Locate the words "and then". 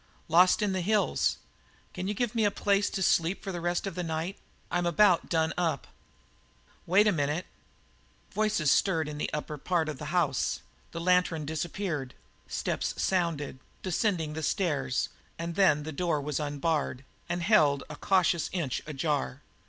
15.37-15.83